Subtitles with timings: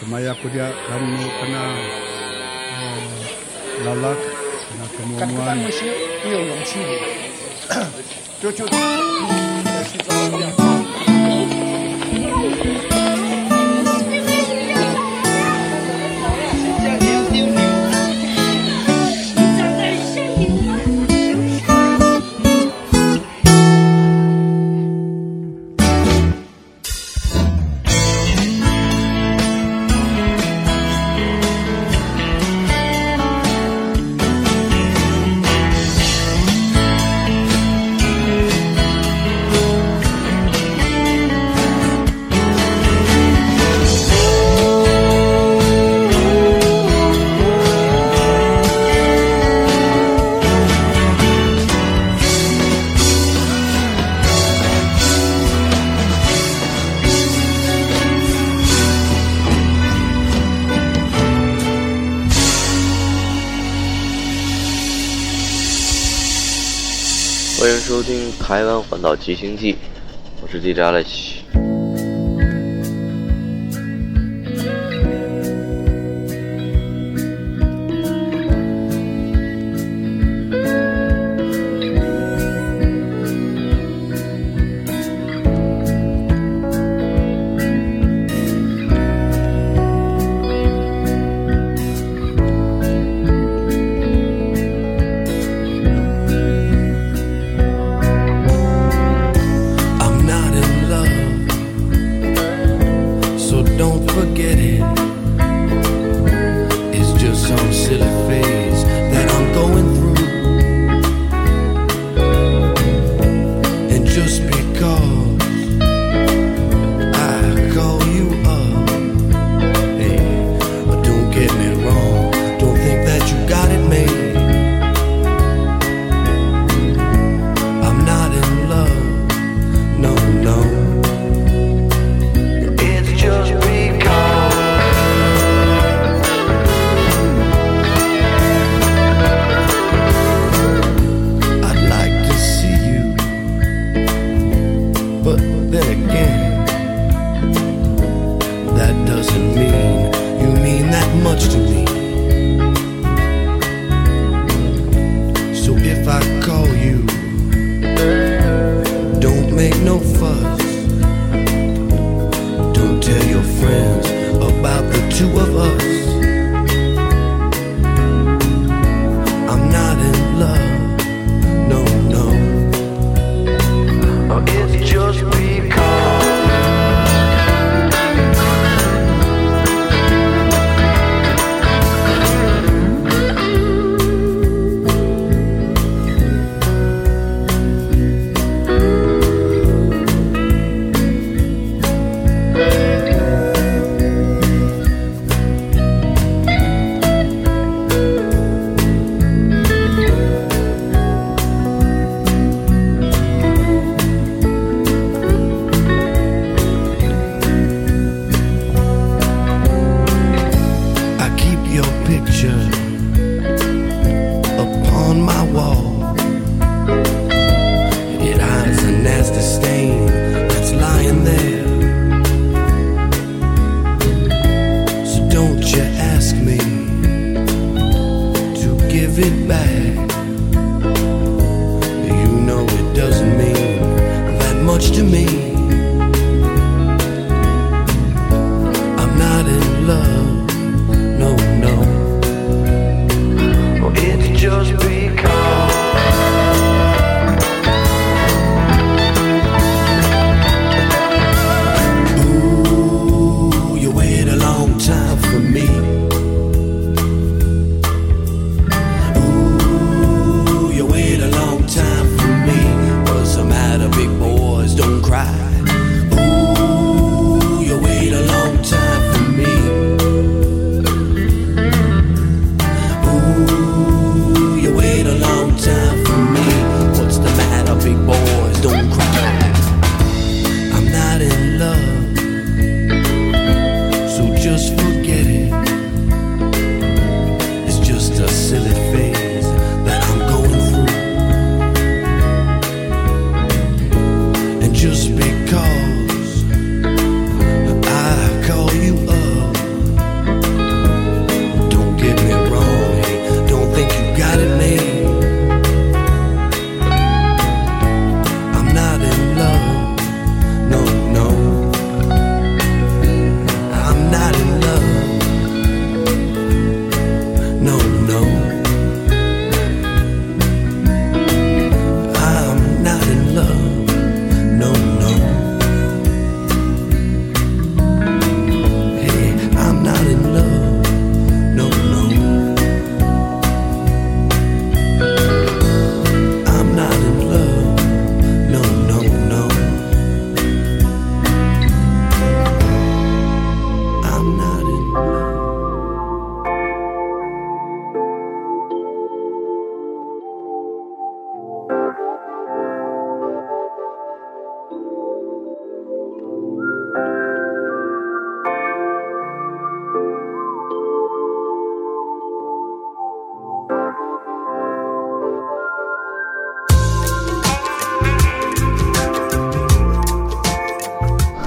[0.00, 1.62] kamaya kudia kamno kena
[2.78, 3.26] eh,
[3.84, 4.20] lalak
[4.68, 5.58] kena kemuan
[68.48, 69.74] 台湾环岛骑行记》，
[70.40, 71.37] 我是 DJ Alex。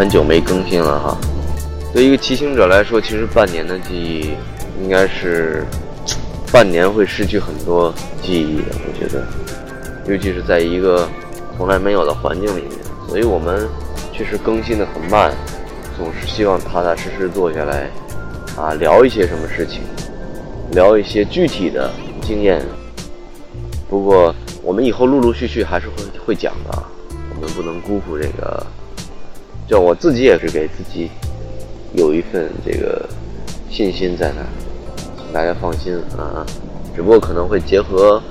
[0.02, 1.16] 很久没更新了哈。
[1.94, 4.32] 对一个骑行者来说，其实半年的记忆
[4.82, 5.64] 应该是
[6.52, 8.76] 半年会失去很多记忆的。
[8.88, 9.24] 我觉得，
[10.12, 11.08] 尤其是在一个
[11.56, 12.72] 从来没有的环境里面，
[13.08, 13.70] 所以我们
[14.12, 15.32] 确实更新的很慢，
[15.96, 17.88] 总是希望踏踏实实坐下来
[18.58, 19.82] 啊，聊一些什么事情，
[20.72, 21.92] 聊一些具体的
[22.24, 22.60] 经验。
[23.88, 24.34] 不过
[24.64, 25.94] 我们以后陆陆续续还是会
[26.26, 26.84] 会讲的，
[27.36, 28.66] 我们不能辜负这个。
[29.72, 31.10] 就我自己也是给自己。
[31.94, 33.08] 有一份这个
[33.70, 34.44] 信心在那，
[35.16, 36.46] 请大家放心啊。
[36.94, 38.22] 只不过可能会结合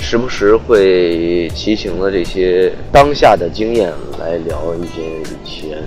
[0.00, 5.78] 时不时会骑行的这些当下的经验来聊一些以前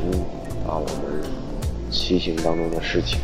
[0.66, 1.22] 啊我们
[1.90, 3.20] 骑行当中的事情。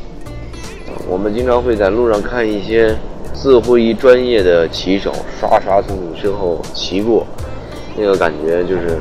[1.08, 2.94] 我们经常会在路上看一些
[3.34, 7.26] 似乎一专业的骑手刷刷从你身后骑过，
[7.96, 9.00] 那个感觉就是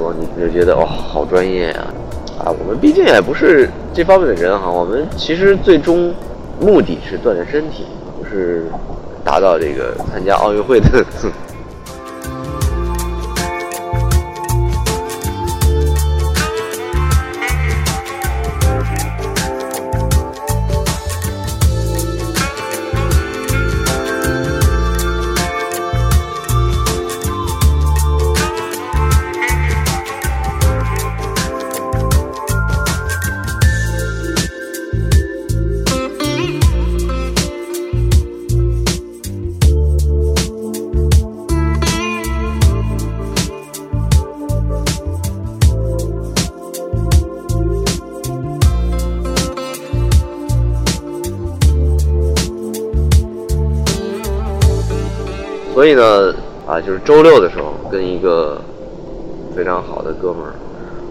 [0.00, 1.86] 说，你就觉得哇好专业呀。
[2.38, 6.10] 啊，我们毕竟也不是这方面的人哈，我们其实最终
[6.58, 7.84] 目的是锻炼身体，
[8.18, 8.64] 不是
[9.22, 11.04] 达到这个参加奥运会的。
[55.80, 56.30] 所以呢，
[56.66, 58.60] 啊，就是周六的时候，跟一个
[59.56, 60.52] 非常好的哥们儿，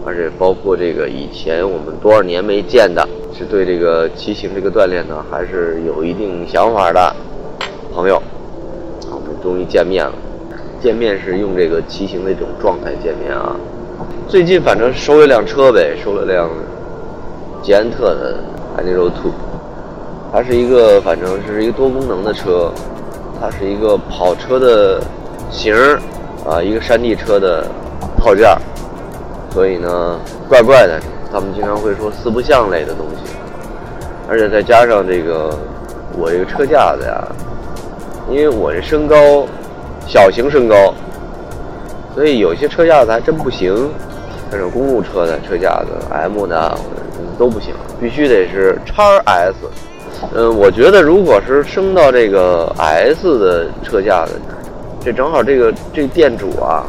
[0.06, 3.04] 而且包括这个以前我们多少年没见的，
[3.36, 7.16] 是对这个骑行这个锻炼呢，还是有一定想法的
[7.92, 10.12] 朋友，啊，我们终于见面了。
[10.80, 13.56] 见面是用这个骑行的这种状态见面啊。
[14.28, 16.48] 最近反正收了辆车呗，收了辆
[17.60, 18.36] 捷安特的
[18.78, 19.32] Aniro Two，
[20.32, 22.70] 它是一个反正是一个多功能的车。
[23.40, 25.00] 它是一个跑车的
[25.50, 25.98] 型儿
[26.46, 27.66] 啊，一个山地车的
[28.18, 28.60] 套件儿，
[29.50, 31.00] 所以呢，怪怪的。
[31.32, 33.32] 他们经常会说四不像类的东西，
[34.28, 35.56] 而且再加上这个
[36.18, 37.24] 我这个车架子呀，
[38.28, 39.46] 因为我这身高
[40.08, 40.92] 小型身高，
[42.16, 43.90] 所以有些车架子还真不行。
[44.50, 46.76] 这种公路车的车架子，M 的
[47.38, 49.54] 都不行，必须得是叉 S。
[50.34, 54.32] 嗯，我觉得如果是升到这个 S 的车架的，
[55.02, 56.84] 这正好这个这店主啊，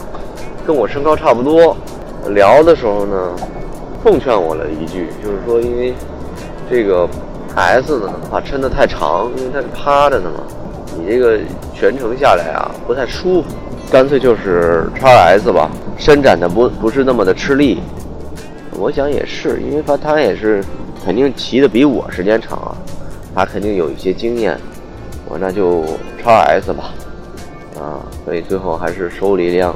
[0.66, 1.76] 跟我身高差不多，
[2.30, 3.36] 聊的时候呢，
[4.04, 5.94] 奉劝我了一句，就是说，因为
[6.70, 7.08] 这个
[7.56, 10.44] S 呢怕抻得太长，因为它是趴着的嘛，
[10.98, 11.40] 你这个
[11.74, 13.48] 全程下来啊不太舒服，
[13.92, 17.80] 干脆就是叉 S 吧，伸展的不不是那么的吃力。
[18.78, 20.64] 我想也是，因为他他也是
[21.06, 22.76] 肯定骑的比我时间长啊。
[23.34, 24.58] 他肯定有一些经验，
[25.26, 25.86] 我那就
[26.22, 26.92] 叉 S 吧，
[27.80, 29.74] 啊，所以最后还是收了一辆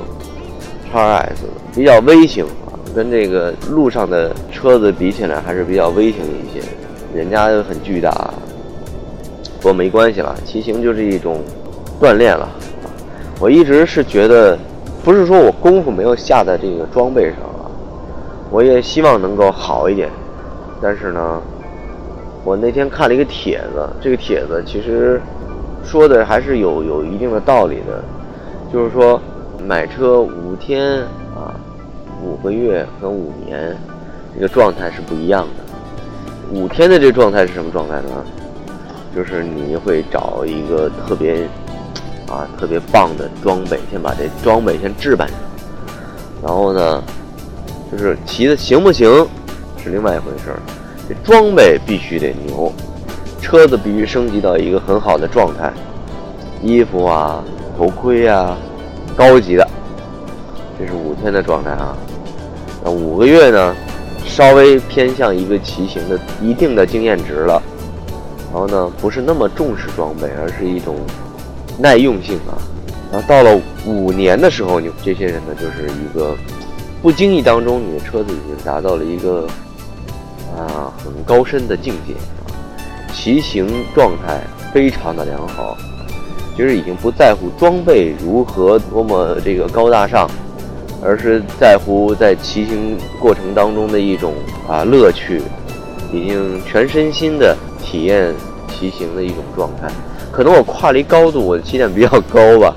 [0.91, 6.67] 叉 S，比较微型啊，跟这个路上的车子比起来还是比较微型一些，
[7.15, 8.33] 人家很巨大，
[9.61, 11.41] 不过没关系了，骑行就是一种
[12.01, 12.49] 锻炼了。
[13.39, 14.59] 我一直是觉得，
[15.01, 17.71] 不是说我功夫没有下在这个装备上啊，
[18.51, 20.09] 我也希望能够好一点，
[20.81, 21.41] 但是呢。
[22.45, 25.19] 我那天看了一个帖子，这个帖子其实
[25.83, 28.03] 说的还是有有一定的道理的，
[28.71, 29.19] 就是说
[29.67, 30.99] 买车五天
[31.35, 31.49] 啊、
[32.23, 33.75] 五个月和五年，
[34.35, 36.53] 这个状态是不一样的。
[36.53, 38.23] 五天的这个状态是什么状态呢？
[39.15, 41.47] 就是你会找一个特别
[42.29, 45.37] 啊特别棒的装备，先把这装备先置办上，
[46.43, 47.03] 然后呢，
[47.91, 49.09] 就是骑的行不行
[49.77, 50.59] 是另外一回事儿。
[51.07, 52.73] 这装备必须得牛，
[53.39, 55.71] 车子必须升级到一个很好的状态，
[56.63, 57.43] 衣服啊、
[57.77, 58.57] 头盔啊，
[59.15, 59.67] 高级的。
[60.79, 61.95] 这是五天的状态啊。
[62.83, 63.75] 那五个月呢，
[64.25, 67.61] 稍微偏向一个骑行的一定的经验值了。
[68.51, 70.95] 然后呢，不是那么重视装备，而是一种
[71.77, 72.57] 耐用性啊。
[73.11, 76.35] 然后到了五年的时候，你这些人呢，就是一个
[77.01, 79.47] 不经意当中，你的车子已经达到了一个。
[81.05, 82.49] 很高深的境界啊，
[83.13, 84.41] 骑行状态
[84.73, 85.77] 非常的良好，
[86.57, 90.27] 其实已经不在乎装备如何多么这个高大上，
[91.03, 94.33] 而是在乎在骑行过程当中的一种
[94.67, 95.41] 啊乐趣，
[96.11, 98.33] 已经全身心的体验
[98.67, 99.87] 骑行的一种状态。
[100.31, 102.75] 可能我跨离高度，我的起点比较高吧，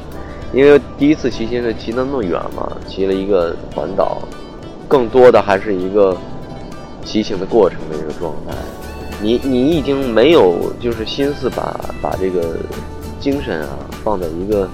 [0.53, 4.19] 因为第一次骑行是骑那么远嘛，骑了一个环岛，
[4.87, 6.17] 更多的还是一个
[7.09, 8.55] 骑行的过程的一个状态。
[9.23, 12.59] 你你已经没有就是心思把把这个
[13.19, 13.71] 精神啊
[14.05, 14.69] 放在一个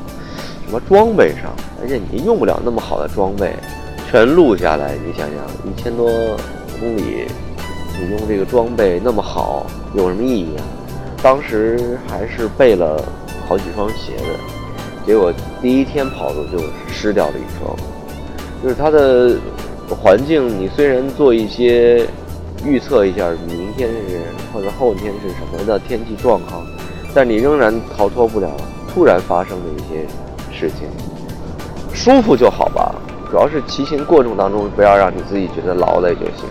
[0.67, 3.55] 什么装备上，而且你用不了那么好的装备，
[4.11, 6.11] 全录下来，你想想一千多
[6.81, 7.26] 公里，
[7.99, 9.64] 你用这个装备那么好，
[9.95, 10.62] 有什么意义啊？
[11.23, 13.00] 当时还是备了
[13.47, 16.59] 好几双鞋的，结果第一天跑的就
[16.93, 17.75] 湿掉了一双，
[18.62, 19.37] 就是它的
[19.88, 22.07] 环境，你虽然做一些。
[22.64, 26.64] 预测一下明天是或者后天是什么的天气状况，
[27.14, 28.50] 但你仍然逃脱不了
[28.92, 30.06] 突然发生的一些
[30.50, 30.88] 事情。
[31.92, 32.94] 舒服就好吧，
[33.30, 36.44] 主要是骑行过程当中不要让你自己觉得劳累就行。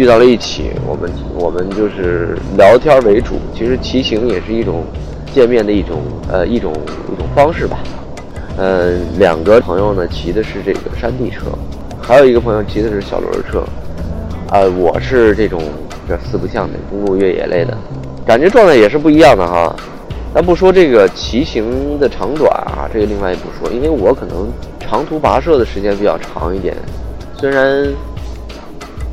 [0.00, 3.34] 聚到了一起，我们我们就是聊天为主。
[3.54, 4.82] 其实骑行也是一种
[5.30, 6.00] 见面的一种
[6.32, 6.72] 呃一种
[7.12, 7.80] 一种方式吧。
[8.56, 11.50] 嗯，两个朋友呢骑的是这个山地车，
[12.00, 13.62] 还有一个朋友骑的是小轮车。
[14.48, 15.60] 啊，我是这种
[16.08, 17.76] 这四不像的公路越野类的，
[18.24, 19.76] 感觉状态也是不一样的哈。
[20.32, 26.74] 那不说这个骑行的长短啊，这个另外也不说，因为我可能长途跋涉的时间比较长一点，
[27.36, 27.86] 虽然。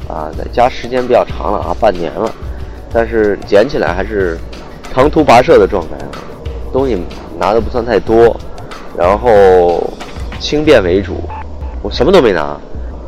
[0.08, 2.34] 啊，在家时间比较长了啊，半年了，
[2.94, 4.38] 但是捡起来还是
[4.94, 6.24] 长途跋涉的状态啊，
[6.72, 6.98] 东西
[7.38, 8.36] 拿的不算太多，
[8.98, 9.84] 然后
[10.40, 11.18] 轻便为主，
[11.82, 12.58] 我什么都没拿，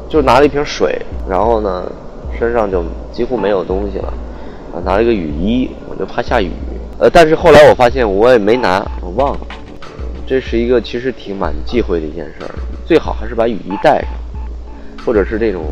[0.10, 1.90] 就拿了一瓶水，然后呢，
[2.38, 4.14] 身上就几乎没有东西了，
[4.74, 6.52] 啊，拿了一个雨衣，我就怕下雨，
[7.00, 9.40] 呃，但是后来我发现我也没拿，我忘了，
[10.28, 12.52] 这是一个其实挺蛮忌讳的一件事儿，
[12.86, 14.10] 最好还是把雨衣带上，
[15.06, 15.64] 或者是这种。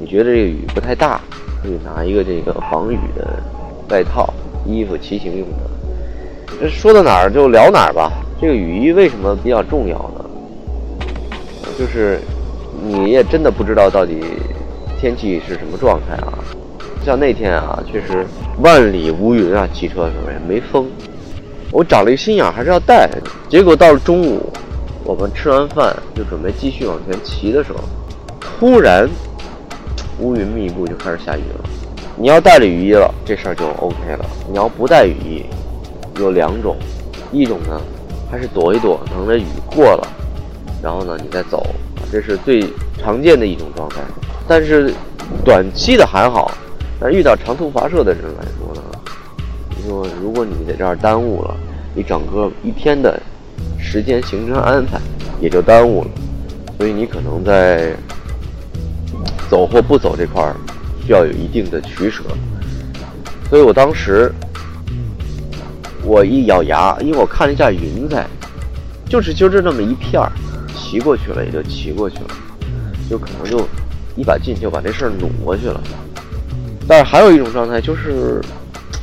[0.00, 1.20] 你觉得这个雨不太大，
[1.62, 3.42] 可以拿一个这个防雨的
[3.88, 4.32] 外套、
[4.66, 5.56] 衣服，骑行用的。
[6.60, 8.12] 这说到哪儿就聊哪儿吧。
[8.40, 10.24] 这个雨衣为什么比较重要呢？
[11.78, 12.18] 就是
[12.82, 14.20] 你也真的不知道到底
[15.00, 16.38] 天气是什么状态啊。
[17.04, 18.26] 像那天啊，确实
[18.60, 20.88] 万里无云啊，骑车的时候也没风。
[21.70, 23.10] 我长了一个心眼，还是要带。
[23.48, 24.52] 结果到了中午，
[25.04, 27.80] 我们吃完饭就准备继续往前骑的时候，
[28.40, 29.08] 突然
[30.18, 31.68] 乌云密布，就开始下雨了。
[32.16, 34.24] 你要带着雨衣了，这事儿就 OK 了。
[34.48, 35.44] 你要不带雨衣，
[36.20, 36.76] 有两种，
[37.32, 37.80] 一种呢，
[38.30, 39.44] 还是躲一躲，等着雨
[39.74, 40.06] 过了，
[40.82, 41.66] 然后呢你再走，
[42.12, 42.62] 这是最
[42.98, 43.96] 常见的一种状态。
[44.46, 44.92] 但是
[45.44, 46.52] 短期的还好，
[47.00, 48.82] 但是遇到长途跋涉的人来说呢，
[49.76, 51.56] 你说如果你在这儿耽误了，
[51.94, 53.20] 你整个一天的
[53.78, 55.00] 时间行程安排
[55.40, 56.10] 也就耽误了，
[56.78, 57.92] 所以你可能在
[59.54, 60.56] 走或不走这块儿
[61.06, 62.24] 需要有一定的取舍。
[63.48, 64.32] 所以我当时
[66.02, 68.26] 我一咬牙，因为我看了一下云彩，
[69.08, 70.32] 就是就这那么一片儿，
[70.74, 72.30] 骑过去了也就骑过去了，
[73.08, 73.64] 就可能就
[74.16, 75.80] 一把劲就把这事儿努过去了。
[76.88, 78.40] 但是还有一种状态就是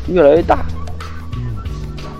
[0.09, 0.65] 越来越大。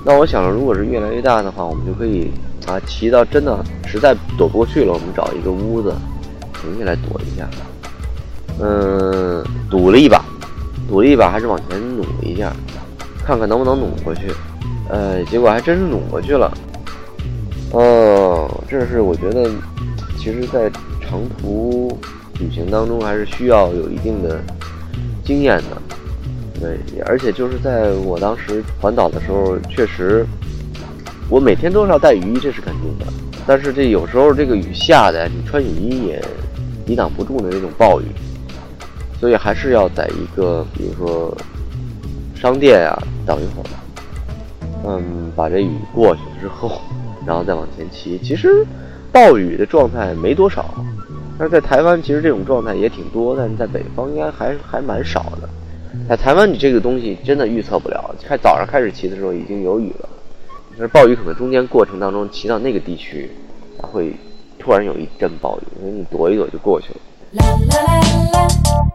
[0.06, 2.32] 那我想，如果是越来越大的话，我们就可以
[2.66, 5.94] 啊骑到真的实在躲不过去了，我们找一个屋子
[6.54, 7.46] 停下来躲一下。
[8.62, 10.24] 嗯，赌了一把，
[10.88, 12.54] 赌了一把，还是往前努一下，
[13.26, 14.32] 看看能不能努过去。
[14.88, 16.52] 呃，结果还真是努过去了。
[17.72, 19.50] 哦，这是我觉得，
[20.18, 20.70] 其实，在
[21.02, 21.98] 长途
[22.40, 24.40] 旅行当中，还是需要有一定的
[25.24, 25.82] 经验的。
[26.60, 30.24] 对，而且就是在我当时环岛的时候，确实，
[31.30, 33.06] 我每天都是要带雨衣，这是肯定的。
[33.48, 36.24] 但是这有时候这个雨下的，你穿雨衣也
[36.86, 38.06] 抵挡不住的那种暴雨，
[39.22, 41.32] 所以还是要在一个比如说
[42.34, 43.70] 商店啊等一会儿，
[44.84, 46.82] 嗯，把这雨过去之后，
[47.24, 48.18] 然后再往前骑。
[48.18, 48.66] 其实
[49.12, 50.74] 暴雨的状态没多少，
[51.38, 55.48] 但是在台湾其实这种状态也挺多，但是在北方应该还还蛮少的。
[56.10, 58.16] 在台湾，你这个东西真的预测不了。
[58.28, 60.10] 开早上开始骑的时候已经有雨了，
[60.72, 63.30] 但是暴雨可能中间过程当中骑到那个地区，
[63.78, 64.16] 会
[64.58, 67.00] 突然有一阵暴雨，因为你躲一躲就过去了。
[67.34, 68.02] La la
[68.34, 68.91] la la.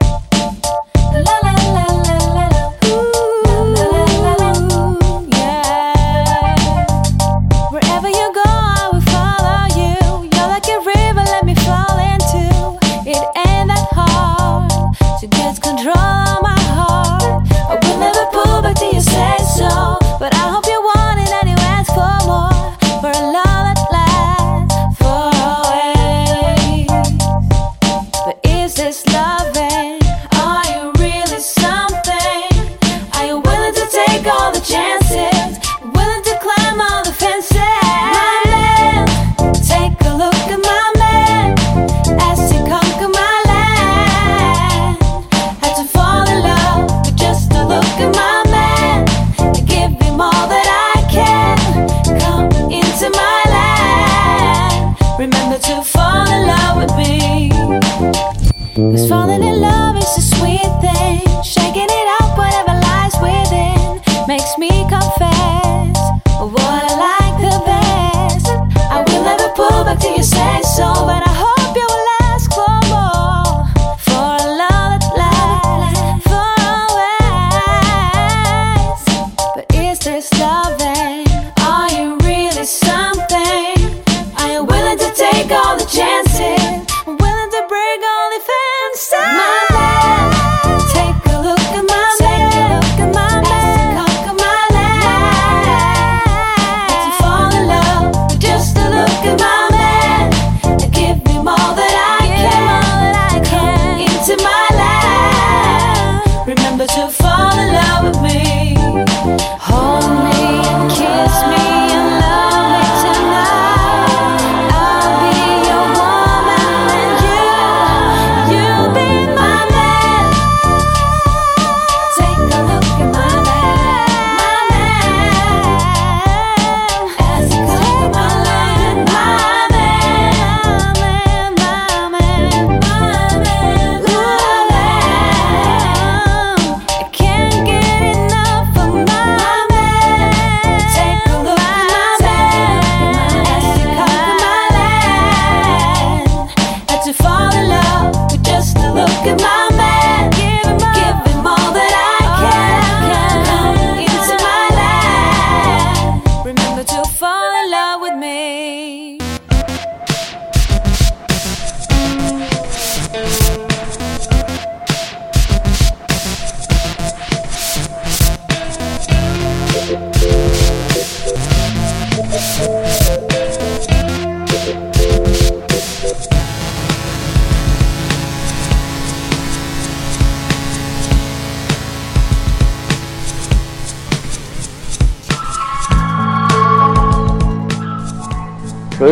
[58.76, 61.24] Cause falling in love is a sweet thing.
[61.42, 65.96] Shaking it out, whatever lies within, makes me confess
[66.36, 68.46] what I like the best.
[68.92, 71.35] I will never pull back till you say so, but I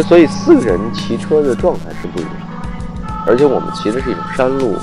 [0.07, 2.33] 所以四个人骑车的状态是不一样，
[3.27, 4.77] 而且我们骑的是一种山路，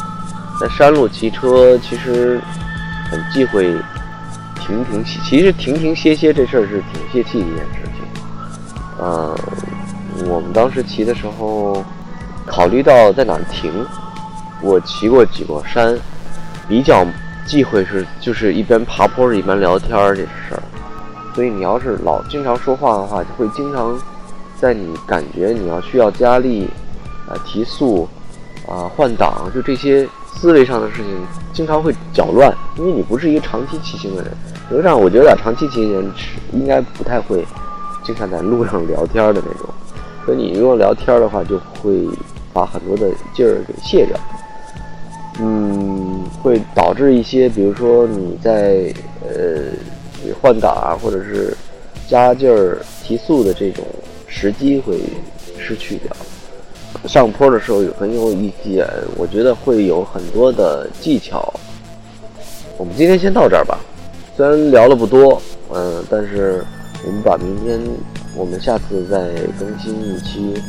[0.60, 2.42] 在山路骑车其实
[3.10, 3.76] 很忌讳
[4.60, 8.24] 停停歇，其实停停歇歇这事儿是挺泄气的一件事情。
[9.00, 9.36] 呃，
[10.26, 11.84] 我们当时骑的时候，
[12.46, 13.72] 考虑到在哪停，
[14.62, 15.98] 我骑过几座山，
[16.68, 17.06] 比较
[17.46, 20.64] 忌讳是就是一边爬坡一边聊天儿这事儿。
[21.34, 23.98] 所以你要是老经常说话的话，就会经常
[24.62, 26.70] 在你感觉你要需要加力、
[27.28, 28.08] 啊、提速、
[28.68, 31.06] 啊、换挡，就这些思维上的事情，
[31.52, 34.32] 经常会搅乱，因为你不是一个长期骑行的人。
[34.70, 37.44] 实际上，我觉得长期骑行人是应该不太会
[38.04, 39.68] 经常在路上聊天的那种。
[40.26, 42.08] 所以你如果聊天的话，就会
[42.54, 44.16] 把很多的劲儿给卸掉。
[45.40, 51.58] 嗯，会导致一些，比如说你在呃换挡啊，或者是
[52.08, 53.84] 加劲儿提速的这种
[54.32, 54.98] 时机会
[55.60, 56.16] 失去掉。
[57.08, 61.54] 上坡的时候有很有一点，我觉得会有很多的技巧。
[62.78, 63.78] 我们今天先到这儿吧，
[64.38, 65.42] 虽然聊了不多，
[65.74, 66.64] 嗯，但是
[67.06, 67.80] 我们把明天
[68.36, 70.62] 我们下次再更新一期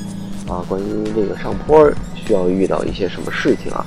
[0.49, 3.87] 啊，关于这个上坡需要遇到一些什么事情啊。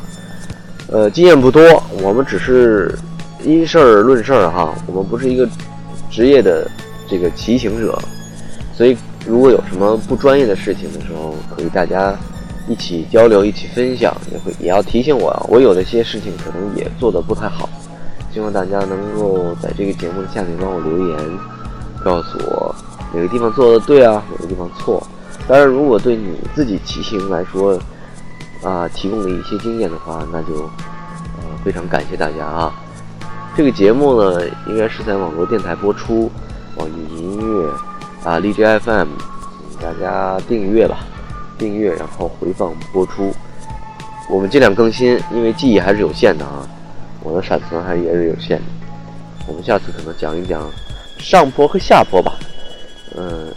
[0.87, 1.61] 呃，经验不多，
[2.01, 2.95] 我们只是
[3.43, 5.47] 因事儿论事儿哈，我们不是一个
[6.11, 6.69] 职业的
[7.09, 7.97] 这个骑行者，
[8.77, 8.95] 所以
[9.27, 12.15] 如果有什么不专业的事情的时候，可以大家
[12.67, 17.67] 一起交流、一起分享，也会也要提醒我，我有的些事情可能也做得不太好，
[18.33, 21.17] 希望大家能够在这个节目的下面帮我留言，
[22.03, 22.75] 告诉我
[23.13, 25.01] 哪个地方做的对啊，哪个地方错。
[25.47, 27.79] 当然，如果对你自己骑行来说，
[28.63, 30.63] 啊，提供了一些经验的话，那就
[31.37, 32.73] 呃非常感谢大家啊。
[33.55, 36.31] 这个节目呢，应该是在网络电台播出，
[36.77, 37.71] 网易云音乐
[38.25, 39.07] 啊，荔枝 FM，
[39.69, 41.05] 请大家订阅吧，
[41.59, 43.31] 订阅然后回放播出。
[44.27, 46.67] 我们尽量更新，因为记忆还是有限的啊，
[47.21, 48.63] 我的闪存还也是有限的。
[49.47, 50.67] 我们下次可能讲一讲
[51.19, 52.33] 上坡和下坡吧，
[53.15, 53.53] 嗯，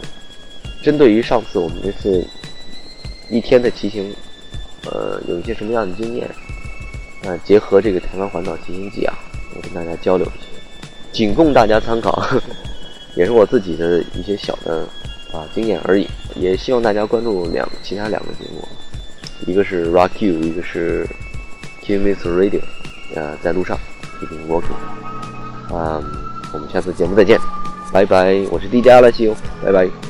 [0.83, 2.23] 针对于上次我们这次
[3.27, 4.13] 一天的骑行。
[4.85, 6.29] 呃，有一些什么样的经验？
[7.23, 9.13] 呃，结合这个台湾环岛骑行记啊，
[9.55, 10.45] 我跟大家交流一下，
[11.11, 12.23] 仅供大家参考，
[13.19, 14.87] 也是我自己的一些小的
[15.33, 16.07] 啊经验而已。
[16.35, 18.65] 也希望大家关注两其他两个节目，
[19.45, 21.05] 一个是 Rock You，一个是
[21.83, 22.61] Kim Miss Radio，
[23.13, 23.77] 呃，在路上
[24.21, 25.75] ，keeping walking。
[25.75, 26.01] 啊，
[26.53, 27.37] 我们下次节目再见，
[27.91, 28.39] 拜拜！
[28.49, 30.08] 我是 DJ 阿拉西欧，拜拜。